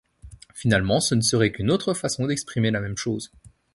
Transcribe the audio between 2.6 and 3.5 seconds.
la même chose.